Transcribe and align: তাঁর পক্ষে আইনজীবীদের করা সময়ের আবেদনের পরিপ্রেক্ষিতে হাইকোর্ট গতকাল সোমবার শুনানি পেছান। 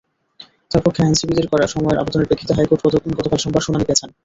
তাঁর 0.71 0.83
পক্ষে 0.85 1.01
আইনজীবীদের 1.03 1.45
করা 1.51 1.65
সময়ের 1.67 1.99
আবেদনের 1.99 2.19
পরিপ্রেক্ষিতে 2.19 2.55
হাইকোর্ট 2.57 2.81
গতকাল 3.19 3.39
সোমবার 3.39 3.65
শুনানি 3.65 3.85
পেছান। 3.87 4.09